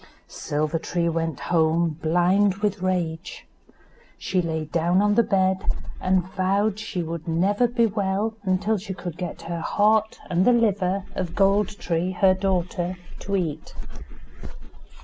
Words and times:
Silver 0.27 0.79
tree 0.79 1.09
went 1.09 1.39
home, 1.41 1.91
blind 2.01 2.55
with 2.55 2.81
rage. 2.81 3.45
She 4.17 4.41
lay 4.41 4.65
down 4.65 4.99
on 4.99 5.13
the 5.13 5.21
bed, 5.21 5.63
and 5.99 6.23
vowed 6.23 6.79
she 6.79 7.03
would 7.03 7.27
never 7.27 7.67
be 7.67 7.85
well 7.85 8.33
until 8.41 8.79
she 8.79 8.95
could 8.95 9.15
get 9.15 9.37
the 9.37 9.61
heart 9.61 10.17
and 10.27 10.43
the 10.43 10.53
liver 10.53 11.03
of 11.13 11.35
Gold 11.35 11.77
tree, 11.77 12.13
her 12.13 12.33
daughter, 12.33 12.97
to 13.19 13.35
eat. 13.35 13.75